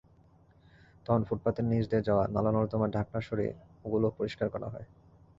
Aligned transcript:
তখন 1.05 1.21
ফুটপাতের 1.23 1.65
নিচ 1.65 1.85
দিয়ে 1.87 2.07
যাওয়া 2.07 2.23
নালা-নর্দমার 2.27 2.89
ঢাকনা 2.91 3.19
সরিয়ে 3.21 3.51
ওগুলোও 3.85 4.15
পরিষ্কার 4.17 4.47
করা 4.49 4.67
হয়। 4.69 4.87